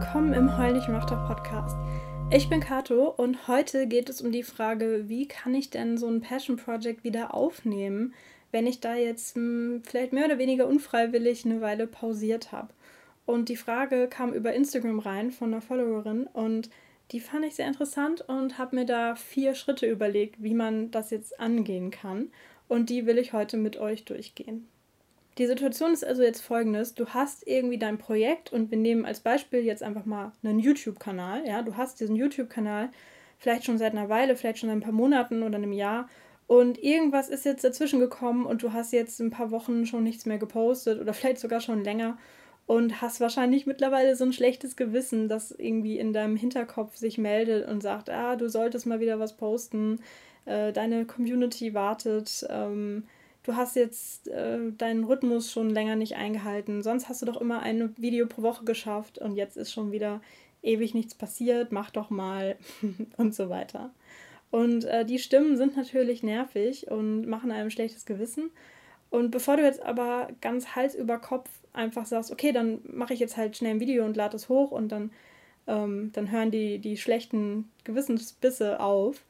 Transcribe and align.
willkommen 0.00 0.32
im 0.32 0.58
Heul 0.58 0.72
nicht 0.72 0.88
mach 0.88 1.06
doch 1.06 1.24
Podcast. 1.28 1.76
Ich 2.32 2.48
bin 2.48 2.58
Kato 2.58 3.10
und 3.10 3.46
heute 3.46 3.86
geht 3.86 4.08
es 4.08 4.22
um 4.22 4.32
die 4.32 4.42
Frage, 4.42 5.04
wie 5.06 5.28
kann 5.28 5.54
ich 5.54 5.70
denn 5.70 5.98
so 5.98 6.08
ein 6.08 6.20
Passion 6.20 6.56
Project 6.56 7.04
wieder 7.04 7.32
aufnehmen, 7.32 8.12
wenn 8.50 8.66
ich 8.66 8.80
da 8.80 8.96
jetzt 8.96 9.36
mh, 9.36 9.42
hm, 9.42 9.82
vielleicht 9.84 10.12
mehr 10.12 10.24
oder 10.24 10.38
weniger 10.38 10.66
unfreiwillig 10.66 11.44
eine 11.44 11.60
Weile 11.60 11.86
pausiert 11.86 12.50
habe. 12.50 12.74
Und 13.24 13.48
die 13.48 13.56
Frage 13.56 14.08
kam 14.08 14.32
über 14.32 14.52
Instagram 14.52 14.98
rein 14.98 15.30
von 15.30 15.52
einer 15.52 15.62
Followerin 15.62 16.26
und 16.26 16.70
die 17.12 17.20
fand 17.20 17.44
ich 17.44 17.54
sehr 17.54 17.68
interessant 17.68 18.20
und 18.22 18.58
habe 18.58 18.74
mir 18.74 18.86
da 18.86 19.14
vier 19.14 19.54
Schritte 19.54 19.86
überlegt, 19.86 20.42
wie 20.42 20.54
man 20.54 20.90
das 20.90 21.10
jetzt 21.10 21.38
angehen 21.38 21.92
kann. 21.92 22.32
Und 22.66 22.90
die 22.90 23.06
will 23.06 23.16
ich 23.16 23.32
heute 23.32 23.56
mit 23.56 23.76
euch 23.76 24.04
durchgehen. 24.04 24.66
Die 25.38 25.46
Situation 25.46 25.92
ist 25.92 26.04
also 26.04 26.22
jetzt 26.22 26.40
folgendes: 26.40 26.94
Du 26.94 27.08
hast 27.08 27.46
irgendwie 27.46 27.78
dein 27.78 27.98
Projekt 27.98 28.52
und 28.52 28.70
wir 28.70 28.78
nehmen 28.78 29.04
als 29.04 29.20
Beispiel 29.20 29.60
jetzt 29.60 29.82
einfach 29.82 30.04
mal 30.04 30.32
einen 30.42 30.58
YouTube-Kanal. 30.58 31.46
Ja, 31.46 31.62
du 31.62 31.76
hast 31.76 32.00
diesen 32.00 32.16
YouTube-Kanal 32.16 32.90
vielleicht 33.38 33.64
schon 33.64 33.78
seit 33.78 33.92
einer 33.92 34.08
Weile, 34.08 34.36
vielleicht 34.36 34.58
schon 34.58 34.68
seit 34.68 34.78
ein 34.78 34.82
paar 34.82 34.92
Monaten 34.92 35.42
oder 35.42 35.56
einem 35.56 35.72
Jahr 35.72 36.08
und 36.46 36.82
irgendwas 36.82 37.28
ist 37.28 37.44
jetzt 37.44 37.64
dazwischen 37.64 38.00
gekommen 38.00 38.44
und 38.44 38.62
du 38.62 38.72
hast 38.72 38.92
jetzt 38.92 39.20
ein 39.20 39.30
paar 39.30 39.50
Wochen 39.50 39.86
schon 39.86 40.04
nichts 40.04 40.26
mehr 40.26 40.38
gepostet 40.38 41.00
oder 41.00 41.14
vielleicht 41.14 41.38
sogar 41.38 41.60
schon 41.60 41.84
länger 41.84 42.18
und 42.66 43.02
hast 43.02 43.20
wahrscheinlich 43.20 43.66
mittlerweile 43.66 44.16
so 44.16 44.24
ein 44.24 44.32
schlechtes 44.32 44.76
Gewissen, 44.76 45.28
das 45.28 45.50
irgendwie 45.52 45.98
in 45.98 46.12
deinem 46.12 46.36
Hinterkopf 46.36 46.96
sich 46.96 47.18
meldet 47.18 47.68
und 47.68 47.82
sagt, 47.82 48.08
ah, 48.08 48.36
du 48.36 48.48
solltest 48.48 48.86
mal 48.86 49.00
wieder 49.00 49.18
was 49.18 49.36
posten, 49.36 50.00
äh, 50.46 50.72
deine 50.72 51.04
Community 51.04 51.74
wartet. 51.74 52.46
Ähm, 52.48 53.04
du 53.44 53.54
hast 53.54 53.76
jetzt 53.76 54.28
äh, 54.28 54.58
deinen 54.76 55.04
Rhythmus 55.04 55.52
schon 55.52 55.70
länger 55.70 55.96
nicht 55.96 56.16
eingehalten, 56.16 56.82
sonst 56.82 57.08
hast 57.08 57.22
du 57.22 57.26
doch 57.26 57.40
immer 57.40 57.60
ein 57.60 57.94
Video 57.96 58.26
pro 58.26 58.42
Woche 58.42 58.64
geschafft 58.64 59.18
und 59.18 59.36
jetzt 59.36 59.56
ist 59.56 59.72
schon 59.72 59.92
wieder 59.92 60.20
ewig 60.62 60.94
nichts 60.94 61.14
passiert, 61.14 61.70
mach 61.70 61.90
doch 61.90 62.10
mal 62.10 62.56
und 63.16 63.34
so 63.34 63.48
weiter. 63.50 63.90
Und 64.50 64.84
äh, 64.84 65.04
die 65.04 65.18
Stimmen 65.18 65.56
sind 65.56 65.76
natürlich 65.76 66.22
nervig 66.22 66.90
und 66.90 67.26
machen 67.26 67.50
einem 67.50 67.70
schlechtes 67.70 68.06
Gewissen. 68.06 68.50
Und 69.10 69.30
bevor 69.30 69.56
du 69.56 69.62
jetzt 69.62 69.82
aber 69.82 70.28
ganz 70.40 70.74
Hals 70.74 70.94
über 70.94 71.18
Kopf 71.18 71.50
einfach 71.72 72.06
sagst, 72.06 72.30
okay, 72.30 72.52
dann 72.52 72.80
mache 72.84 73.14
ich 73.14 73.20
jetzt 73.20 73.36
halt 73.36 73.56
schnell 73.56 73.72
ein 73.72 73.80
Video 73.80 74.04
und 74.04 74.16
lade 74.16 74.36
es 74.36 74.48
hoch 74.48 74.70
und 74.70 74.90
dann, 74.90 75.10
ähm, 75.66 76.10
dann 76.12 76.30
hören 76.30 76.50
die, 76.50 76.78
die 76.78 76.96
schlechten 76.96 77.70
Gewissensbisse 77.84 78.80
auf, 78.80 79.24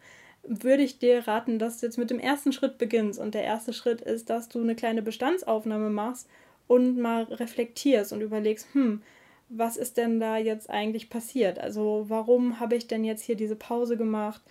würde 0.46 0.82
ich 0.82 0.98
dir 0.98 1.26
raten, 1.26 1.58
dass 1.58 1.78
du 1.78 1.86
jetzt 1.86 1.98
mit 1.98 2.10
dem 2.10 2.20
ersten 2.20 2.52
Schritt 2.52 2.78
beginnst. 2.78 3.18
Und 3.18 3.34
der 3.34 3.44
erste 3.44 3.72
Schritt 3.72 4.00
ist, 4.00 4.30
dass 4.30 4.48
du 4.48 4.60
eine 4.60 4.74
kleine 4.74 5.02
Bestandsaufnahme 5.02 5.90
machst 5.90 6.28
und 6.66 6.98
mal 6.98 7.24
reflektierst 7.24 8.12
und 8.12 8.20
überlegst, 8.20 8.66
hm, 8.72 9.02
was 9.48 9.76
ist 9.76 9.96
denn 9.96 10.20
da 10.20 10.36
jetzt 10.36 10.70
eigentlich 10.70 11.10
passiert? 11.10 11.58
Also 11.58 12.06
warum 12.08 12.60
habe 12.60 12.76
ich 12.76 12.86
denn 12.86 13.04
jetzt 13.04 13.22
hier 13.22 13.36
diese 13.36 13.56
Pause 13.56 13.96
gemacht? 13.96 14.42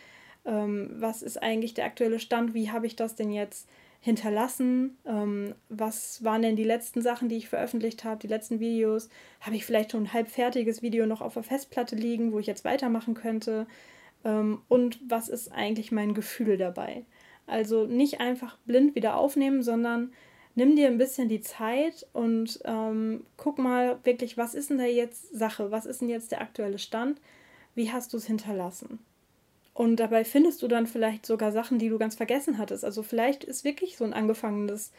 Ähm, 0.45 0.89
was 0.93 1.21
ist 1.21 1.41
eigentlich 1.41 1.73
der 1.73 1.85
aktuelle 1.85 2.19
Stand? 2.19 2.53
Wie 2.53 2.71
habe 2.71 2.87
ich 2.87 2.95
das 2.95 3.15
denn 3.15 3.31
jetzt 3.31 3.67
hinterlassen? 4.01 4.97
Ähm, 5.05 5.55
was 5.69 6.23
waren 6.23 6.41
denn 6.41 6.55
die 6.55 6.63
letzten 6.63 7.01
Sachen, 7.01 7.29
die 7.29 7.37
ich 7.37 7.49
veröffentlicht 7.49 8.03
habe, 8.03 8.19
die 8.19 8.27
letzten 8.27 8.59
Videos? 8.59 9.09
Habe 9.41 9.55
ich 9.55 9.65
vielleicht 9.65 9.91
schon 9.91 10.03
ein 10.03 10.13
halbfertiges 10.13 10.81
Video 10.81 11.05
noch 11.05 11.21
auf 11.21 11.33
der 11.33 11.43
Festplatte 11.43 11.95
liegen, 11.95 12.31
wo 12.31 12.39
ich 12.39 12.47
jetzt 12.47 12.65
weitermachen 12.65 13.13
könnte? 13.13 13.65
Ähm, 14.23 14.61
und 14.67 14.99
was 15.07 15.29
ist 15.29 15.51
eigentlich 15.51 15.91
mein 15.91 16.13
Gefühl 16.13 16.57
dabei? 16.57 17.05
Also 17.45 17.85
nicht 17.85 18.19
einfach 18.19 18.57
blind 18.65 18.95
wieder 18.95 19.17
aufnehmen, 19.17 19.63
sondern 19.63 20.13
nimm 20.55 20.75
dir 20.75 20.87
ein 20.87 20.97
bisschen 20.97 21.29
die 21.29 21.41
Zeit 21.41 22.05
und 22.13 22.59
ähm, 22.65 23.25
guck 23.37 23.57
mal 23.57 23.99
wirklich, 24.03 24.37
was 24.37 24.55
ist 24.55 24.69
denn 24.69 24.77
da 24.77 24.85
jetzt 24.85 25.35
Sache? 25.35 25.71
Was 25.71 25.85
ist 25.85 26.01
denn 26.01 26.09
jetzt 26.09 26.31
der 26.31 26.41
aktuelle 26.41 26.79
Stand? 26.79 27.19
Wie 27.75 27.91
hast 27.91 28.13
du 28.13 28.17
es 28.17 28.27
hinterlassen? 28.27 28.99
Und 29.73 29.95
dabei 29.95 30.23
findest 30.23 30.61
du 30.61 30.67
dann 30.67 30.85
vielleicht 30.85 31.25
sogar 31.25 31.51
Sachen, 31.51 31.79
die 31.79 31.89
du 31.89 31.97
ganz 31.97 32.15
vergessen 32.15 32.59
hattest. 32.59 32.85
Also 32.85 33.01
vielleicht 33.01 33.43
ist 33.43 33.63
wirklich 33.63 33.97
so 33.97 34.03
ein 34.03 34.13
angefangenes, 34.13 34.91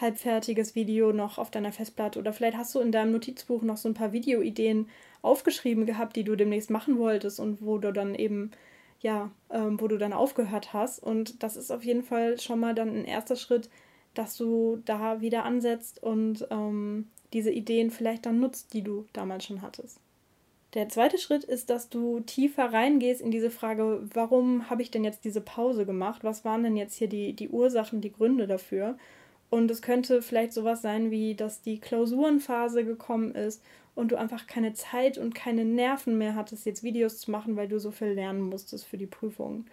halbfertiges 0.00 0.74
Video 0.74 1.12
noch 1.12 1.38
auf 1.38 1.50
deiner 1.50 1.72
Festplatte 1.72 2.18
oder 2.18 2.32
vielleicht 2.32 2.56
hast 2.56 2.74
du 2.74 2.80
in 2.80 2.92
deinem 2.92 3.12
Notizbuch 3.12 3.62
noch 3.62 3.78
so 3.78 3.88
ein 3.88 3.94
paar 3.94 4.12
Videoideen 4.12 4.88
aufgeschrieben 5.22 5.86
gehabt, 5.86 6.14
die 6.14 6.24
du 6.24 6.36
demnächst 6.36 6.70
machen 6.70 6.98
wolltest 6.98 7.40
und 7.40 7.62
wo 7.62 7.78
du 7.78 7.92
dann 7.92 8.14
eben, 8.14 8.52
ja, 9.00 9.30
ähm, 9.50 9.80
wo 9.80 9.88
du 9.88 9.98
dann 9.98 10.12
aufgehört 10.12 10.72
hast. 10.72 10.98
Und 11.02 11.42
das 11.42 11.56
ist 11.56 11.70
auf 11.70 11.84
jeden 11.84 12.02
Fall 12.02 12.40
schon 12.40 12.60
mal 12.60 12.74
dann 12.74 12.88
ein 12.88 13.04
erster 13.04 13.36
Schritt, 13.36 13.70
dass 14.14 14.36
du 14.36 14.82
da 14.84 15.20
wieder 15.20 15.44
ansetzt 15.44 16.02
und 16.02 16.46
ähm, 16.50 17.08
diese 17.32 17.50
Ideen 17.50 17.90
vielleicht 17.90 18.26
dann 18.26 18.40
nutzt, 18.40 18.72
die 18.72 18.82
du 18.82 19.06
damals 19.12 19.44
schon 19.44 19.62
hattest. 19.62 20.00
Der 20.74 20.88
zweite 20.88 21.18
Schritt 21.18 21.44
ist, 21.44 21.70
dass 21.70 21.88
du 21.88 22.20
tiefer 22.20 22.72
reingehst 22.72 23.22
in 23.22 23.30
diese 23.30 23.50
Frage, 23.50 24.06
warum 24.12 24.68
habe 24.68 24.82
ich 24.82 24.90
denn 24.90 25.04
jetzt 25.04 25.24
diese 25.24 25.40
Pause 25.40 25.86
gemacht? 25.86 26.24
Was 26.24 26.44
waren 26.44 26.62
denn 26.62 26.76
jetzt 26.76 26.94
hier 26.94 27.08
die, 27.08 27.32
die 27.32 27.48
Ursachen, 27.48 28.00
die 28.00 28.12
Gründe 28.12 28.46
dafür? 28.46 28.98
Und 29.50 29.70
es 29.70 29.80
könnte 29.80 30.20
vielleicht 30.20 30.52
sowas 30.52 30.82
sein 30.82 31.10
wie, 31.10 31.34
dass 31.34 31.62
die 31.62 31.80
Klausurenphase 31.80 32.84
gekommen 32.84 33.34
ist 33.34 33.62
und 33.98 34.12
du 34.12 34.16
einfach 34.16 34.46
keine 34.46 34.74
Zeit 34.74 35.18
und 35.18 35.34
keine 35.34 35.64
Nerven 35.64 36.18
mehr 36.18 36.36
hattest, 36.36 36.64
jetzt 36.66 36.84
Videos 36.84 37.18
zu 37.18 37.32
machen, 37.32 37.56
weil 37.56 37.66
du 37.66 37.80
so 37.80 37.90
viel 37.90 38.12
lernen 38.12 38.42
musstest 38.42 38.86
für 38.86 38.96
die 38.96 39.06
Prüfungen. 39.06 39.66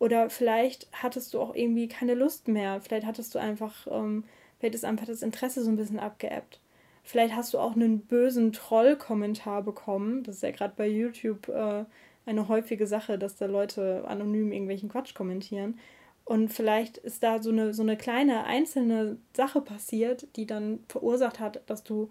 Oder 0.00 0.28
vielleicht 0.28 0.88
hattest 0.92 1.34
du 1.34 1.40
auch 1.40 1.54
irgendwie 1.54 1.86
keine 1.86 2.14
Lust 2.14 2.48
mehr. 2.48 2.80
Vielleicht 2.80 3.06
hattest 3.06 3.32
du 3.32 3.38
einfach, 3.38 3.86
ähm, 3.88 4.24
vielleicht 4.58 4.74
ist 4.74 4.84
einfach 4.84 5.06
das 5.06 5.22
Interesse 5.22 5.62
so 5.62 5.70
ein 5.70 5.76
bisschen 5.76 6.00
abgeebbt. 6.00 6.58
Vielleicht 7.04 7.36
hast 7.36 7.54
du 7.54 7.58
auch 7.58 7.76
einen 7.76 8.00
bösen 8.00 8.52
Troll-Kommentar 8.52 9.62
bekommen. 9.62 10.24
Das 10.24 10.36
ist 10.36 10.42
ja 10.42 10.50
gerade 10.50 10.74
bei 10.76 10.88
YouTube 10.88 11.48
äh, 11.48 11.84
eine 12.26 12.48
häufige 12.48 12.88
Sache, 12.88 13.18
dass 13.18 13.36
da 13.36 13.46
Leute 13.46 14.04
anonym 14.08 14.50
irgendwelchen 14.50 14.88
Quatsch 14.88 15.14
kommentieren. 15.14 15.78
Und 16.24 16.52
vielleicht 16.52 16.98
ist 16.98 17.22
da 17.22 17.40
so 17.40 17.50
eine, 17.50 17.72
so 17.72 17.82
eine 17.82 17.96
kleine 17.96 18.46
einzelne 18.46 19.18
Sache 19.32 19.60
passiert, 19.60 20.26
die 20.34 20.46
dann 20.46 20.80
verursacht 20.88 21.38
hat, 21.38 21.62
dass 21.66 21.84
du 21.84 22.10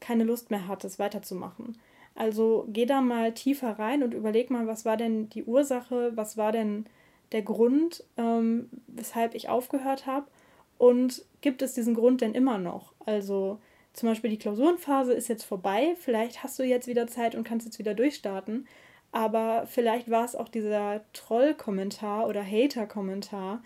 keine 0.00 0.24
Lust 0.24 0.50
mehr 0.50 0.66
hattest, 0.66 0.98
weiterzumachen. 0.98 1.78
Also 2.14 2.66
geh 2.68 2.86
da 2.86 3.00
mal 3.00 3.32
tiefer 3.32 3.78
rein 3.78 4.02
und 4.02 4.14
überleg 4.14 4.50
mal, 4.50 4.66
was 4.66 4.84
war 4.84 4.96
denn 4.96 5.28
die 5.30 5.44
Ursache, 5.44 6.12
was 6.16 6.36
war 6.36 6.52
denn 6.52 6.86
der 7.32 7.42
Grund, 7.42 8.04
ähm, 8.16 8.68
weshalb 8.88 9.34
ich 9.34 9.48
aufgehört 9.48 10.06
habe 10.06 10.26
und 10.78 11.24
gibt 11.40 11.62
es 11.62 11.74
diesen 11.74 11.94
Grund 11.94 12.20
denn 12.20 12.34
immer 12.34 12.58
noch? 12.58 12.92
Also 13.06 13.58
zum 13.92 14.08
Beispiel 14.08 14.30
die 14.30 14.38
Klausurenphase 14.38 15.12
ist 15.12 15.28
jetzt 15.28 15.44
vorbei, 15.44 15.94
vielleicht 15.98 16.42
hast 16.42 16.58
du 16.58 16.62
jetzt 16.64 16.88
wieder 16.88 17.06
Zeit 17.06 17.34
und 17.34 17.44
kannst 17.44 17.66
jetzt 17.66 17.78
wieder 17.78 17.94
durchstarten, 17.94 18.66
aber 19.12 19.66
vielleicht 19.66 20.10
war 20.10 20.24
es 20.24 20.36
auch 20.36 20.48
dieser 20.48 21.00
Troll-Kommentar 21.12 22.28
oder 22.28 22.44
Hater-Kommentar, 22.44 23.62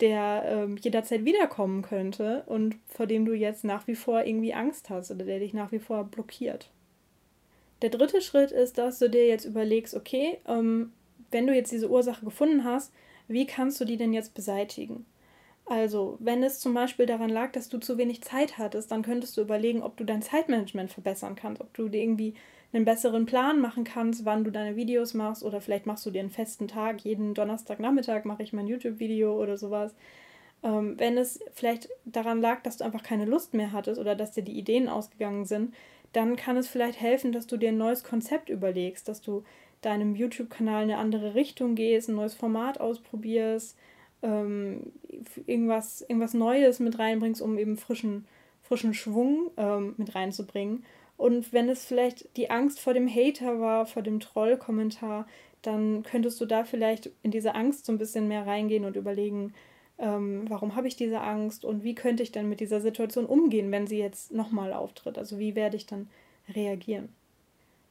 der 0.00 0.44
ähm, 0.46 0.76
jederzeit 0.76 1.24
wiederkommen 1.24 1.82
könnte 1.82 2.42
und 2.46 2.76
vor 2.86 3.06
dem 3.06 3.24
du 3.24 3.32
jetzt 3.32 3.64
nach 3.64 3.86
wie 3.86 3.94
vor 3.94 4.24
irgendwie 4.24 4.54
Angst 4.54 4.90
hast 4.90 5.10
oder 5.10 5.24
der 5.24 5.38
dich 5.38 5.54
nach 5.54 5.72
wie 5.72 5.78
vor 5.78 6.04
blockiert. 6.04 6.70
Der 7.82 7.90
dritte 7.90 8.20
Schritt 8.20 8.50
ist, 8.50 8.78
dass 8.78 8.98
du 8.98 9.08
dir 9.08 9.26
jetzt 9.26 9.44
überlegst, 9.44 9.94
okay, 9.94 10.38
ähm, 10.46 10.92
wenn 11.30 11.46
du 11.46 11.54
jetzt 11.54 11.72
diese 11.72 11.90
Ursache 11.90 12.24
gefunden 12.24 12.64
hast, 12.64 12.92
wie 13.28 13.46
kannst 13.46 13.80
du 13.80 13.84
die 13.84 13.96
denn 13.96 14.12
jetzt 14.12 14.34
beseitigen? 14.34 15.06
Also, 15.66 16.16
wenn 16.18 16.42
es 16.42 16.58
zum 16.58 16.74
Beispiel 16.74 17.06
daran 17.06 17.30
lag, 17.30 17.52
dass 17.52 17.68
du 17.68 17.78
zu 17.78 17.96
wenig 17.96 18.22
Zeit 18.22 18.58
hattest, 18.58 18.90
dann 18.90 19.02
könntest 19.02 19.36
du 19.36 19.42
überlegen, 19.42 19.82
ob 19.82 19.96
du 19.96 20.04
dein 20.04 20.20
Zeitmanagement 20.20 20.90
verbessern 20.90 21.36
kannst, 21.36 21.62
ob 21.62 21.72
du 21.74 21.88
dir 21.88 22.02
irgendwie 22.02 22.34
einen 22.72 22.84
besseren 22.84 23.26
Plan 23.26 23.60
machen 23.60 23.84
kannst, 23.84 24.24
wann 24.24 24.44
du 24.44 24.50
deine 24.50 24.76
Videos 24.76 25.14
machst 25.14 25.42
oder 25.42 25.60
vielleicht 25.60 25.86
machst 25.86 26.06
du 26.06 26.10
dir 26.10 26.20
einen 26.20 26.30
festen 26.30 26.68
Tag, 26.68 27.00
jeden 27.00 27.34
Donnerstagnachmittag 27.34 28.24
mache 28.24 28.42
ich 28.42 28.52
mein 28.52 28.68
YouTube-Video 28.68 29.40
oder 29.40 29.56
sowas. 29.56 29.94
Ähm, 30.62 30.98
wenn 30.98 31.18
es 31.18 31.40
vielleicht 31.52 31.88
daran 32.04 32.40
lag, 32.40 32.62
dass 32.62 32.76
du 32.76 32.84
einfach 32.84 33.02
keine 33.02 33.24
Lust 33.24 33.54
mehr 33.54 33.72
hattest 33.72 34.00
oder 34.00 34.14
dass 34.14 34.32
dir 34.32 34.42
die 34.42 34.58
Ideen 34.58 34.88
ausgegangen 34.88 35.46
sind, 35.46 35.74
dann 36.12 36.36
kann 36.36 36.56
es 36.56 36.68
vielleicht 36.68 37.00
helfen, 37.00 37.32
dass 37.32 37.46
du 37.46 37.56
dir 37.56 37.70
ein 37.70 37.78
neues 37.78 38.04
Konzept 38.04 38.48
überlegst, 38.48 39.08
dass 39.08 39.20
du 39.20 39.44
deinem 39.80 40.14
YouTube-Kanal 40.14 40.82
eine 40.82 40.98
andere 40.98 41.34
Richtung 41.34 41.74
gehst, 41.74 42.08
ein 42.08 42.16
neues 42.16 42.34
Format 42.34 42.80
ausprobierst, 42.80 43.76
ähm, 44.22 44.92
irgendwas, 45.46 46.02
irgendwas 46.02 46.34
Neues 46.34 46.78
mit 46.78 46.98
reinbringst, 46.98 47.40
um 47.40 47.58
eben 47.58 47.76
frischen, 47.76 48.26
frischen 48.62 48.92
Schwung 48.92 49.50
ähm, 49.56 49.94
mit 49.96 50.14
reinzubringen. 50.14 50.84
Und 51.20 51.52
wenn 51.52 51.68
es 51.68 51.84
vielleicht 51.84 52.34
die 52.38 52.48
Angst 52.48 52.80
vor 52.80 52.94
dem 52.94 53.06
Hater 53.06 53.60
war, 53.60 53.84
vor 53.84 54.00
dem 54.00 54.20
Troll-Kommentar, 54.20 55.26
dann 55.60 56.02
könntest 56.02 56.40
du 56.40 56.46
da 56.46 56.64
vielleicht 56.64 57.10
in 57.22 57.30
diese 57.30 57.54
Angst 57.54 57.84
so 57.84 57.92
ein 57.92 57.98
bisschen 57.98 58.26
mehr 58.26 58.46
reingehen 58.46 58.86
und 58.86 58.96
überlegen, 58.96 59.52
ähm, 59.98 60.46
warum 60.48 60.76
habe 60.76 60.88
ich 60.88 60.96
diese 60.96 61.20
Angst 61.20 61.66
und 61.66 61.84
wie 61.84 61.94
könnte 61.94 62.22
ich 62.22 62.32
dann 62.32 62.48
mit 62.48 62.60
dieser 62.60 62.80
Situation 62.80 63.26
umgehen, 63.26 63.70
wenn 63.70 63.86
sie 63.86 63.98
jetzt 63.98 64.32
nochmal 64.32 64.72
auftritt. 64.72 65.18
Also 65.18 65.38
wie 65.38 65.54
werde 65.54 65.76
ich 65.76 65.84
dann 65.84 66.08
reagieren. 66.54 67.10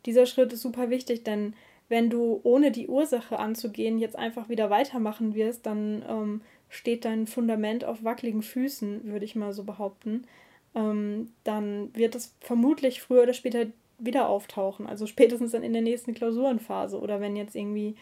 Dieser 0.07 0.25
Schritt 0.25 0.51
ist 0.51 0.63
super 0.63 0.89
wichtig, 0.89 1.23
denn 1.23 1.53
wenn 1.87 2.09
du 2.09 2.39
ohne 2.41 2.71
die 2.71 2.87
Ursache 2.87 3.37
anzugehen 3.37 3.99
jetzt 3.99 4.15
einfach 4.15 4.49
wieder 4.49 4.71
weitermachen 4.71 5.35
wirst, 5.35 5.67
dann 5.67 6.03
ähm, 6.09 6.41
steht 6.67 7.05
dein 7.05 7.27
Fundament 7.27 7.85
auf 7.85 8.03
wackeligen 8.03 8.41
Füßen, 8.41 9.03
würde 9.03 9.25
ich 9.25 9.35
mal 9.35 9.53
so 9.53 9.65
behaupten 9.65 10.23
ähm, 10.75 11.31
dann 11.43 11.93
wird 11.95 12.15
es 12.15 12.35
vermutlich 12.41 13.01
früher 13.01 13.23
oder 13.23 13.33
später 13.33 13.67
wieder 13.97 14.29
auftauchen. 14.29 14.87
Also 14.87 15.05
spätestens 15.05 15.51
dann 15.51 15.63
in 15.63 15.73
der 15.73 15.81
nächsten 15.81 16.13
Klausurenphase 16.13 16.99
oder 16.99 17.19
wenn 17.21 17.35
jetzt 17.35 17.55
irgendwie 17.55 17.95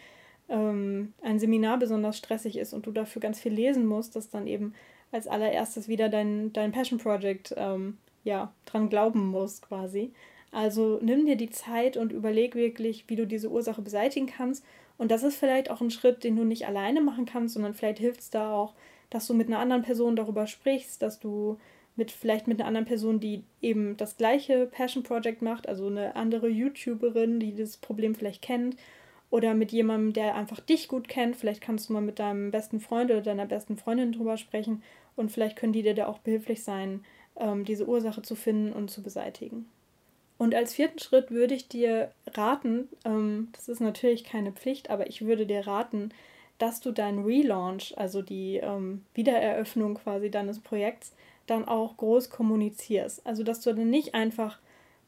ähm, 0.48 1.12
ein 1.22 1.38
Seminar 1.38 1.78
besonders 1.78 2.16
stressig 2.16 2.56
ist 2.56 2.72
und 2.72 2.86
du 2.86 2.92
dafür 2.92 3.20
ganz 3.20 3.40
viel 3.40 3.52
lesen 3.52 3.86
musst, 3.86 4.16
dass 4.16 4.30
dann 4.30 4.46
eben 4.46 4.74
als 5.10 5.26
allererstes 5.26 5.88
wieder 5.88 6.08
dein, 6.08 6.52
dein 6.52 6.72
Passion 6.72 6.98
Project 6.98 7.54
ähm, 7.56 7.98
ja, 8.24 8.52
dran 8.66 8.88
glauben 8.88 9.26
musst 9.28 9.66
quasi. 9.66 10.12
Also 10.50 10.98
nimm 11.02 11.26
dir 11.26 11.36
die 11.36 11.50
Zeit 11.50 11.96
und 11.96 12.12
überleg 12.12 12.54
wirklich, 12.54 13.04
wie 13.08 13.16
du 13.16 13.26
diese 13.26 13.50
Ursache 13.50 13.82
beseitigen 13.82 14.26
kannst. 14.26 14.64
Und 14.96 15.10
das 15.10 15.22
ist 15.22 15.36
vielleicht 15.36 15.70
auch 15.70 15.80
ein 15.80 15.90
Schritt, 15.90 16.24
den 16.24 16.36
du 16.36 16.44
nicht 16.44 16.66
alleine 16.66 17.00
machen 17.00 17.26
kannst, 17.26 17.54
sondern 17.54 17.74
vielleicht 17.74 17.98
hilft 17.98 18.20
es 18.20 18.30
da 18.30 18.52
auch, 18.52 18.74
dass 19.10 19.26
du 19.26 19.34
mit 19.34 19.48
einer 19.48 19.58
anderen 19.58 19.82
Person 19.82 20.16
darüber 20.16 20.46
sprichst, 20.46 21.02
dass 21.02 21.18
du 21.18 21.58
mit 21.98 22.10
vielleicht 22.12 22.46
mit 22.46 22.60
einer 22.60 22.68
anderen 22.68 22.86
Person, 22.86 23.20
die 23.20 23.42
eben 23.60 23.96
das 23.96 24.16
gleiche 24.16 24.66
Passion 24.66 25.02
Project 25.02 25.42
macht, 25.42 25.68
also 25.68 25.88
eine 25.88 26.16
andere 26.16 26.48
YouTuberin, 26.48 27.40
die 27.40 27.54
das 27.54 27.76
Problem 27.76 28.14
vielleicht 28.14 28.40
kennt, 28.40 28.76
oder 29.30 29.52
mit 29.52 29.72
jemandem, 29.72 30.14
der 30.14 30.36
einfach 30.36 30.60
dich 30.60 30.88
gut 30.88 31.08
kennt. 31.08 31.36
Vielleicht 31.36 31.60
kannst 31.60 31.88
du 31.88 31.92
mal 31.92 32.00
mit 32.00 32.18
deinem 32.18 32.50
besten 32.50 32.80
Freund 32.80 33.10
oder 33.10 33.20
deiner 33.20 33.44
besten 33.44 33.76
Freundin 33.76 34.12
drüber 34.12 34.38
sprechen 34.38 34.82
und 35.16 35.30
vielleicht 35.30 35.56
können 35.56 35.74
die 35.74 35.82
dir 35.82 35.94
da 35.94 36.06
auch 36.06 36.18
behilflich 36.18 36.62
sein, 36.62 37.04
ähm, 37.36 37.64
diese 37.64 37.86
Ursache 37.86 38.22
zu 38.22 38.36
finden 38.36 38.72
und 38.72 38.90
zu 38.90 39.02
beseitigen. 39.02 39.68
Und 40.38 40.54
als 40.54 40.74
vierten 40.74 41.00
Schritt 41.00 41.32
würde 41.32 41.54
ich 41.54 41.68
dir 41.68 42.12
raten, 42.28 42.88
ähm, 43.04 43.48
das 43.52 43.68
ist 43.68 43.80
natürlich 43.80 44.22
keine 44.22 44.52
Pflicht, 44.52 44.88
aber 44.88 45.08
ich 45.08 45.26
würde 45.26 45.46
dir 45.46 45.66
raten, 45.66 46.10
dass 46.58 46.80
du 46.80 46.92
deinen 46.92 47.24
Relaunch, 47.24 47.94
also 47.96 48.22
die 48.22 48.56
ähm, 48.56 49.04
Wiedereröffnung 49.14 49.94
quasi 49.94 50.30
deines 50.30 50.60
Projekts, 50.60 51.12
dann 51.46 51.66
auch 51.66 51.96
groß 51.96 52.30
kommunizierst. 52.30 53.26
Also 53.26 53.42
dass 53.42 53.60
du 53.60 53.72
dann 53.72 53.90
nicht 53.90 54.14
einfach 54.14 54.58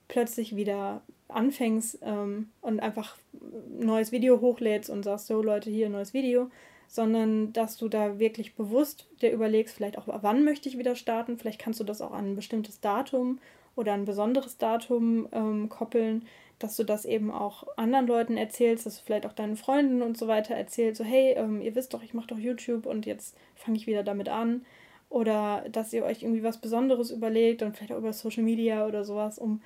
plötzlich 0.09 0.57
wieder 0.57 1.03
anfängst 1.29 1.99
ähm, 2.03 2.51
und 2.61 2.81
einfach 2.81 3.17
ein 3.33 3.87
neues 3.87 4.13
Video 4.13 4.41
hochlädst 4.41 4.91
und 4.91 5.05
sagst, 5.05 5.27
so 5.27 5.43
Leute, 5.43 5.71
hier 5.71 5.87
ein 5.87 5.93
neues 5.93 6.15
Video, 6.15 6.51
sondern 6.89 7.53
dass 7.53 7.77
du 7.77 7.89
da 7.89 8.19
wirklich 8.19 8.55
bewusst 8.57 9.07
dir 9.23 9.31
überlegst, 9.31 9.77
vielleicht 9.77 9.97
auch, 9.97 10.09
wann 10.09 10.45
möchte 10.45 10.69
ich 10.69 10.79
wieder 10.79 10.97
starten, 10.97 11.39
vielleicht 11.39 11.61
kannst 11.61 11.79
du 11.79 11.85
das 11.85 12.01
auch 12.01 12.13
an 12.13 12.33
ein 12.33 12.37
bestimmtes 12.37 12.81
Datum 12.81 13.39
oder 13.77 13.93
ein 13.93 14.05
besonderes 14.05 14.59
Datum 14.59 15.29
ähm, 15.33 15.69
koppeln, 15.69 16.27
dass 16.61 16.77
du 16.77 16.85
das 16.85 17.05
eben 17.07 17.31
auch 17.33 17.67
anderen 17.77 18.07
Leuten 18.07 18.37
erzählst, 18.37 18.87
dass 18.87 18.99
du 18.99 19.03
vielleicht 19.05 19.27
auch 19.27 19.33
deinen 19.33 19.57
Freunden 19.57 20.03
und 20.03 20.17
so 20.17 20.29
weiter 20.29 20.55
erzählst, 20.55 20.99
so 20.99 21.05
hey, 21.05 21.33
ähm, 21.33 21.63
ihr 21.63 21.75
wisst 21.75 21.93
doch, 21.95 22.03
ich 22.03 22.15
mache 22.15 22.29
doch 22.29 22.39
YouTube 22.39 22.87
und 22.87 23.07
jetzt 23.07 23.37
fange 23.57 23.79
ich 23.79 23.87
wieder 23.87 24.05
damit 24.05 24.29
an. 24.29 24.65
Oder 25.09 25.65
dass 25.73 25.93
ihr 25.93 26.05
euch 26.05 26.23
irgendwie 26.23 26.45
was 26.45 26.59
Besonderes 26.59 27.11
überlegt 27.11 27.63
und 27.63 27.77
vielleicht 27.77 27.93
auch 27.93 27.99
über 27.99 28.13
Social 28.13 28.45
Media 28.45 28.87
oder 28.87 29.05
sowas, 29.05 29.39
um 29.39 29.63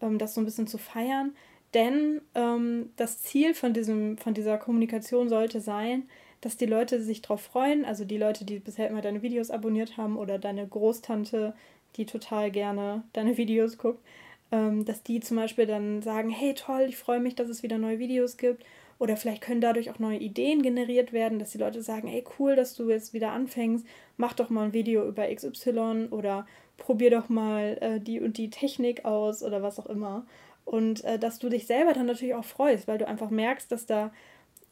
ähm, 0.00 0.18
das 0.18 0.34
so 0.34 0.40
ein 0.40 0.44
bisschen 0.44 0.66
zu 0.66 0.78
feiern. 0.78 1.34
Denn 1.72 2.20
ähm, 2.34 2.90
das 2.96 3.22
Ziel 3.22 3.54
von, 3.54 3.72
diesem, 3.72 4.18
von 4.18 4.34
dieser 4.34 4.58
Kommunikation 4.58 5.28
sollte 5.28 5.60
sein, 5.60 6.04
dass 6.42 6.58
die 6.58 6.66
Leute 6.66 7.02
sich 7.02 7.22
darauf 7.22 7.40
freuen, 7.40 7.86
also 7.86 8.04
die 8.04 8.18
Leute, 8.18 8.44
die 8.44 8.58
bisher 8.58 8.88
immer 8.90 9.00
deine 9.00 9.22
Videos 9.22 9.50
abonniert 9.50 9.96
haben 9.96 10.18
oder 10.18 10.38
deine 10.38 10.68
Großtante, 10.68 11.54
die 11.96 12.04
total 12.04 12.50
gerne 12.50 13.02
deine 13.14 13.38
Videos 13.38 13.78
guckt, 13.78 14.04
dass 14.50 15.02
die 15.02 15.18
zum 15.18 15.36
Beispiel 15.36 15.66
dann 15.66 16.00
sagen, 16.00 16.30
hey 16.30 16.54
toll, 16.54 16.86
ich 16.88 16.96
freue 16.96 17.18
mich, 17.18 17.34
dass 17.34 17.48
es 17.48 17.64
wieder 17.64 17.76
neue 17.76 17.98
Videos 17.98 18.36
gibt. 18.36 18.64
Oder 18.98 19.16
vielleicht 19.16 19.42
können 19.42 19.60
dadurch 19.60 19.90
auch 19.90 19.98
neue 19.98 20.18
Ideen 20.18 20.62
generiert 20.62 21.12
werden, 21.12 21.38
dass 21.38 21.50
die 21.50 21.58
Leute 21.58 21.82
sagen, 21.82 22.08
ey 22.08 22.24
cool, 22.38 22.54
dass 22.54 22.74
du 22.74 22.88
jetzt 22.88 23.12
wieder 23.12 23.32
anfängst, 23.32 23.84
mach 24.16 24.34
doch 24.34 24.50
mal 24.50 24.66
ein 24.66 24.72
Video 24.72 25.06
über 25.08 25.26
XY 25.34 26.08
oder 26.10 26.46
probier 26.76 27.10
doch 27.10 27.28
mal 27.28 27.76
äh, 27.80 28.00
die 28.00 28.20
und 28.20 28.38
die 28.38 28.50
Technik 28.50 29.04
aus 29.04 29.42
oder 29.42 29.62
was 29.62 29.78
auch 29.78 29.86
immer. 29.86 30.24
Und 30.64 31.04
äh, 31.04 31.18
dass 31.18 31.38
du 31.38 31.48
dich 31.48 31.66
selber 31.66 31.92
dann 31.92 32.06
natürlich 32.06 32.34
auch 32.34 32.44
freust, 32.44 32.88
weil 32.88 32.98
du 32.98 33.06
einfach 33.06 33.30
merkst, 33.30 33.70
dass 33.70 33.86
da 33.86 34.12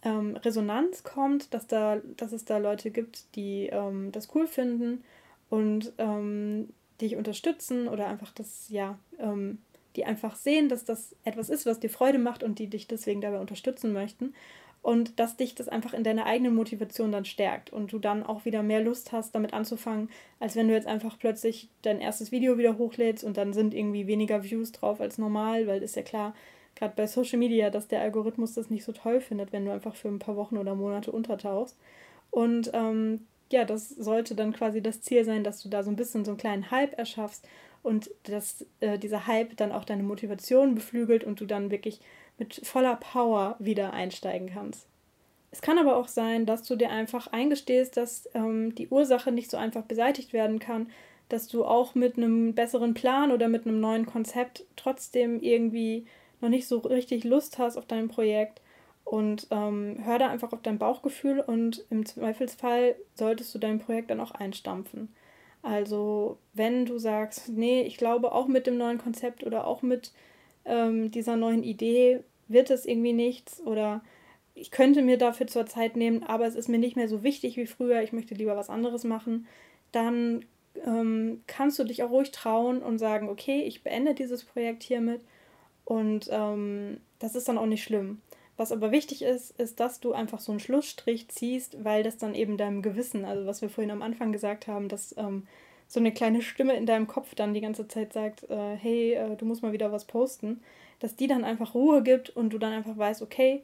ähm, 0.03 0.37
Resonanz 0.37 1.03
kommt, 1.03 1.53
dass, 1.55 1.67
da, 1.67 2.01
dass 2.17 2.33
es 2.33 2.45
da 2.45 2.59
Leute 2.59 2.91
gibt, 2.91 3.35
die 3.37 3.69
ähm, 3.73 4.11
das 4.13 4.35
cool 4.35 4.47
finden 4.47 5.05
und 5.51 5.93
ähm, 5.99 6.71
dich 7.01 7.17
unterstützen 7.17 7.89
oder 7.89 8.07
einfach 8.07 8.33
das, 8.33 8.69
ja, 8.69 8.99
ähm, 9.19 9.59
die 9.97 10.05
einfach 10.05 10.37
sehen, 10.37 10.69
dass 10.69 10.85
das 10.85 11.15
etwas 11.25 11.51
ist, 11.51 11.67
was 11.67 11.81
dir 11.81 11.91
Freude 11.91 12.19
macht 12.19 12.43
und 12.43 12.59
die 12.59 12.69
dich 12.69 12.87
deswegen 12.87 13.21
dabei 13.21 13.41
unterstützen 13.41 13.93
möchten. 13.93 14.35
Und 14.81 15.21
dass 15.21 15.37
dich 15.37 15.55
das 15.55 15.69
einfach 15.69 15.95
in 15.95 16.03
deiner 16.03 16.27
eigenen 16.27 16.57
Motivation 16.57 17.13
dann 17.13 17.25
stärkt 17.25 17.73
und 17.73 17.93
du 17.93 18.01
dann 18.01 18.25
auch 18.25 18.45
wieder 18.45 18.65
mehr 18.65 18.81
Lust 18.81 19.13
hast, 19.13 19.33
damit 19.33 19.55
anzufangen, 19.55 20.11
als 20.41 20.57
wenn 20.57 20.67
du 20.67 20.75
jetzt 20.75 20.89
einfach 20.89 21.17
plötzlich 21.21 21.69
dein 21.83 22.01
erstes 22.01 22.33
Video 22.33 22.59
wieder 22.59 22.79
hochlädst 22.79 23.23
und 23.23 23.37
dann 23.37 23.53
sind 23.53 23.75
irgendwie 23.75 24.09
weniger 24.09 24.43
Views 24.43 24.73
drauf 24.73 25.01
als 25.01 25.19
normal, 25.19 25.69
weil 25.69 25.85
ist 25.85 25.95
ja 25.95 26.03
klar, 26.03 26.35
gerade 26.75 26.95
bei 26.97 27.07
Social 27.07 27.39
Media, 27.39 27.71
dass 27.71 27.87
der 27.87 28.01
Algorithmus 28.01 28.55
das 28.55 28.71
nicht 28.71 28.83
so 28.83 28.91
toll 28.91 29.21
findet, 29.21 29.53
wenn 29.53 29.65
du 29.65 29.73
einfach 29.73 29.95
für 29.95 30.09
ein 30.09 30.19
paar 30.19 30.35
Wochen 30.35 30.57
oder 30.57 30.75
Monate 30.75 31.13
untertauchst. 31.13 31.77
Und 32.33 32.71
ähm, 32.75 33.27
ja, 33.53 33.65
das 33.65 33.89
sollte 33.89 34.35
dann 34.35 34.53
quasi 34.53 34.83
das 34.83 35.03
Ziel 35.03 35.25
sein, 35.25 35.45
dass 35.45 35.63
du 35.63 35.69
da 35.69 35.83
so 35.83 35.91
ein 35.91 35.97
bisschen 35.97 36.25
so 36.25 36.33
einen 36.33 36.39
kleinen 36.39 36.71
Hype 36.71 36.99
erschaffst 36.99 37.47
und 37.83 38.11
dass 38.25 38.67
äh, 38.81 38.99
dieser 38.99 39.27
Hype 39.27 39.57
dann 39.57 39.73
auch 39.73 39.85
deine 39.85 40.03
Motivation 40.03 40.75
beflügelt 40.75 41.25
und 41.25 41.41
du 41.41 41.47
dann 41.47 41.71
wirklich 41.71 42.01
mit 42.39 42.55
voller 42.67 42.97
Power 42.97 43.57
wieder 43.59 43.93
einsteigen 43.93 44.51
kannst. 44.53 44.87
Es 45.51 45.61
kann 45.61 45.79
aber 45.79 45.97
auch 45.97 46.09
sein, 46.09 46.47
dass 46.47 46.63
du 46.63 46.77
dir 46.77 46.91
einfach 46.91 47.27
eingestehst, 47.27 47.97
dass 47.97 48.29
ähm, 48.35 48.75
die 48.75 48.89
Ursache 48.89 49.31
nicht 49.33 49.51
so 49.51 49.59
einfach 49.59 49.83
beseitigt 49.83 50.33
werden 50.33 50.59
kann, 50.59 50.91
dass 51.29 51.47
du 51.47 51.65
auch 51.65 51.95
mit 51.95 52.17
einem 52.17 52.55
besseren 52.55 52.95
Plan 52.95 53.31
oder 53.31 53.49
mit 53.49 53.67
einem 53.67 53.81
neuen 53.81 54.07
Konzept 54.07 54.65
trotzdem 54.77 55.41
irgendwie 55.41 56.07
noch 56.41 56.49
nicht 56.49 56.67
so 56.67 56.79
richtig 56.79 57.25
Lust 57.25 57.59
hast 57.59 57.77
auf 57.77 57.87
dein 57.87 58.09
Projekt 58.09 58.63
und 59.05 59.47
ähm, 59.51 59.99
hör 60.03 60.19
da 60.19 60.29
einfach 60.29 60.53
auf 60.53 60.63
dein 60.63 60.79
Bauchgefühl 60.79 61.41
und 61.41 61.85
im 61.91 62.07
Zweifelsfall 62.07 62.97
solltest 63.15 63.55
du 63.55 63.59
dein 63.59 63.79
Projekt 63.79 64.11
dann 64.11 64.21
auch 64.21 64.33
einstampfen. 64.33 65.15
Also 65.63 66.39
wenn 66.55 66.87
du 66.87 66.99
sagst, 66.99 67.49
nee, 67.49 67.83
ich 67.83 67.97
glaube 67.97 68.33
auch 68.33 68.49
mit 68.49 68.67
dem 68.67 68.79
neuen 68.79 68.99
Konzept 68.99 69.45
oder 69.45 69.67
auch 69.67 69.83
mit 69.83 70.13
ähm, 70.65 71.11
dieser 71.11 71.37
neuen 71.37 71.63
Idee 71.63 72.21
wird 72.49 72.71
es 72.71 72.87
irgendwie 72.87 73.13
nichts 73.13 73.61
oder 73.61 74.03
ich 74.55 74.71
könnte 74.71 75.03
mir 75.03 75.19
dafür 75.19 75.47
zur 75.47 75.67
Zeit 75.67 75.97
nehmen, 75.97 76.23
aber 76.25 76.47
es 76.47 76.55
ist 76.55 76.69
mir 76.69 76.79
nicht 76.79 76.97
mehr 76.97 77.09
so 77.09 77.23
wichtig 77.23 77.57
wie 77.57 77.67
früher, 77.67 78.03
ich 78.03 78.13
möchte 78.13 78.35
lieber 78.35 78.57
was 78.57 78.71
anderes 78.71 79.05
machen, 79.05 79.47
dann 79.93 80.45
ähm, 80.85 81.43
kannst 81.47 81.79
du 81.79 81.85
dich 81.85 82.03
auch 82.03 82.11
ruhig 82.11 82.33
trauen 82.33 82.83
und 82.83 82.99
sagen, 82.99 83.29
okay, 83.29 83.63
ich 83.63 83.83
beende 83.83 84.15
dieses 84.15 84.45
Projekt 84.45 84.83
hiermit 84.83 85.21
und 85.85 86.29
ähm, 86.31 87.01
das 87.19 87.35
ist 87.35 87.49
dann 87.49 87.59
auch 87.59 87.67
nicht 87.67 87.83
schlimm. 87.83 88.21
Was 88.57 88.71
aber 88.73 88.93
wichtig 88.93 89.23
ist, 89.23 89.59
ist, 89.59 89.81
dass 89.81 90.01
du 90.01 90.13
einfach 90.13 90.39
so 90.39 90.53
einen 90.53 90.61
Schlussstrich 90.61 91.29
ziehst, 91.29 91.85
weil 91.85 92.03
das 92.03 92.19
dann 92.19 92.35
eben 92.35 92.59
deinem 92.59 92.83
Gewissen, 92.83 93.25
also 93.25 93.47
was 93.47 93.63
wir 93.63 93.71
vorhin 93.71 93.91
am 93.91 94.03
Anfang 94.03 94.31
gesagt 94.31 94.67
haben, 94.67 94.89
dass 94.89 95.17
ähm, 95.17 95.47
so 95.89 96.01
eine 96.01 96.13
kleine 96.13 96.43
Stimme 96.43 96.75
in 96.75 96.87
deinem 96.87 97.07
Kopf 97.07 97.35
dann 97.35 97.55
die 97.55 97.61
ganze 97.61 97.89
Zeit 97.89 98.13
sagt, 98.13 98.49
äh, 98.51 98.77
hey, 98.77 99.15
äh, 99.15 99.37
du 99.37 99.45
musst 99.47 99.63
mal 99.63 99.73
wieder 99.73 99.93
was 99.93 100.05
posten, 100.05 100.63
dass 101.01 101.17
die 101.17 101.27
dann 101.27 101.45
einfach 101.45 101.75
Ruhe 101.75 102.03
gibt 102.03 102.31
und 102.31 102.51
du 102.51 102.59
dann 102.59 102.73
einfach 102.73 102.97
weißt, 102.97 103.23
okay, 103.23 103.63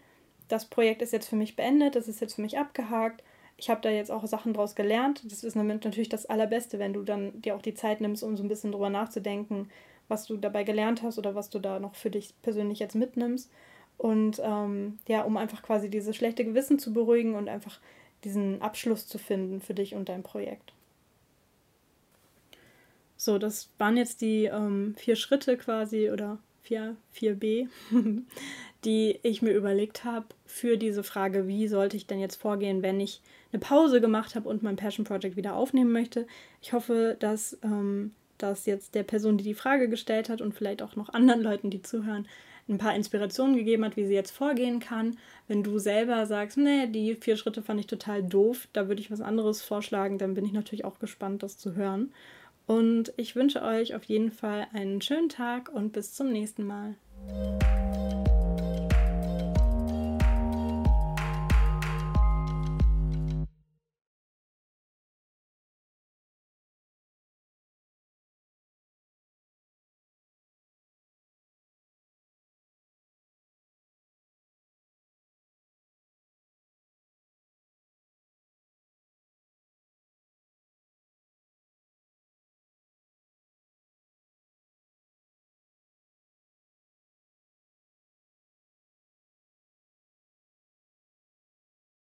das 0.49 0.65
Projekt 0.65 1.03
ist 1.03 1.13
jetzt 1.13 1.29
für 1.29 1.37
mich 1.37 1.57
beendet, 1.57 1.95
das 1.95 2.09
ist 2.09 2.21
jetzt 2.21 2.35
für 2.35 2.43
mich 2.43 2.59
abgehakt. 2.59 3.23
Ich 3.59 3.71
habe 3.71 3.81
da 3.81 3.91
jetzt 3.91 4.11
auch 4.11 4.27
Sachen 4.27 4.55
draus 4.55 4.75
gelernt. 4.75 5.23
Das 5.31 5.43
ist 5.45 5.57
natürlich 5.57 6.09
das 6.09 6.27
Allerbeste, 6.27 6.79
wenn 6.79 6.93
du 6.93 7.03
dann 7.03 7.41
dir 7.43 7.55
auch 7.57 7.63
die 7.63 7.75
Zeit 7.75 8.01
nimmst, 8.01 8.23
um 8.23 8.37
so 8.37 8.43
ein 8.43 8.49
bisschen 8.49 8.73
drüber 8.73 8.89
nachzudenken, 8.89 9.71
was 10.07 10.27
du 10.27 10.37
dabei 10.37 10.65
gelernt 10.65 11.03
hast 11.03 11.19
oder 11.19 11.35
was 11.35 11.51
du 11.51 11.59
da 11.59 11.79
noch 11.81 11.95
für 11.95 12.11
dich 12.11 12.35
persönlich 12.41 12.79
jetzt 12.79 12.95
mitnimmst. 12.95 13.51
Und 13.99 14.41
ähm, 14.43 14.99
ja, 15.09 15.23
um 15.23 15.37
einfach 15.37 15.63
quasi 15.63 15.91
dieses 15.91 16.17
schlechte 16.17 16.45
Gewissen 16.45 16.79
zu 16.79 16.93
beruhigen 16.93 17.35
und 17.35 17.49
einfach 17.49 17.81
diesen 18.25 18.63
Abschluss 18.63 19.07
zu 19.07 19.19
finden 19.19 19.61
für 19.61 19.75
dich 19.75 19.95
und 19.95 20.09
dein 20.09 20.23
Projekt. 20.23 20.73
So, 23.17 23.39
das 23.39 23.71
waren 23.79 23.97
jetzt 23.97 24.21
die 24.21 24.45
ähm, 24.45 24.95
vier 24.97 25.17
Schritte 25.17 25.57
quasi 25.57 26.11
oder 26.11 26.39
4, 26.63 26.97
4b, 27.17 27.69
die 28.85 29.19
ich 29.23 29.43
mir 29.43 29.53
überlegt 29.53 30.05
habe 30.05 30.27
für 30.47 30.77
diese 30.77 31.03
Frage, 31.03 31.49
wie 31.49 31.67
sollte 31.67 31.97
ich 31.97 32.07
denn 32.07 32.21
jetzt 32.21 32.37
vorgehen, 32.37 32.83
wenn 32.83 33.01
ich 33.01 33.21
eine 33.53 33.61
Pause 33.61 34.01
gemacht 34.01 34.35
habe 34.35 34.49
und 34.49 34.63
mein 34.63 34.77
Passion 34.77 35.05
Project 35.05 35.37
wieder 35.37 35.57
aufnehmen 35.57 35.91
möchte. 35.91 36.27
Ich 36.63 36.73
hoffe, 36.73 37.17
dass 37.19 37.59
ähm, 37.65 38.13
das 38.37 38.67
jetzt 38.67 38.95
der 38.95 39.03
Person, 39.03 39.39
die 39.39 39.45
die 39.45 39.55
Frage 39.55 39.89
gestellt 39.89 40.29
hat 40.29 40.41
und 40.41 40.55
vielleicht 40.55 40.83
auch 40.83 40.95
noch 40.95 41.09
anderen 41.09 41.43
Leuten, 41.43 41.71
die 41.71 41.83
zuhören, 41.83 42.29
ein 42.69 42.79
paar 42.79 42.95
Inspirationen 42.95 43.57
gegeben 43.57 43.85
hat, 43.85 43.97
wie 43.97 44.07
sie 44.07 44.15
jetzt 44.15 44.31
vorgehen 44.31 44.81
kann. 44.81 45.17
Wenn 45.47 45.63
du 45.63 45.79
selber 45.79 46.27
sagst, 46.27 46.59
nee, 46.59 46.87
die 46.87 47.15
vier 47.15 47.37
Schritte 47.37 47.63
fand 47.63 47.81
ich 47.81 47.87
total 47.87 48.23
doof, 48.23 48.69
da 48.73 48.89
würde 48.89 49.01
ich 49.01 49.11
was 49.11 49.21
anderes 49.21 49.63
vorschlagen, 49.63 50.19
dann 50.19 50.35
bin 50.35 50.45
ich 50.45 50.53
natürlich 50.53 50.85
auch 50.85 50.99
gespannt, 50.99 51.43
das 51.43 51.57
zu 51.57 51.75
hören. 51.75 52.13
Und 52.67 53.15
ich 53.17 53.35
wünsche 53.35 53.63
euch 53.63 53.95
auf 53.95 54.05
jeden 54.05 54.31
Fall 54.31 54.67
einen 54.75 55.01
schönen 55.01 55.31
Tag 55.31 55.71
und 55.73 55.93
bis 55.93 56.13
zum 56.13 56.31
nächsten 56.31 56.65
Mal. 56.65 56.97